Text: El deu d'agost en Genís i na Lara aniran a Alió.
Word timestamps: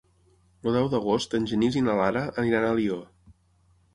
El 0.69 0.77
deu 0.77 0.87
d'agost 0.93 1.35
en 1.39 1.43
Genís 1.51 1.77
i 1.81 1.85
na 1.87 1.97
Lara 2.01 2.25
aniran 2.45 2.65
a 2.65 2.73
Alió. 2.79 2.97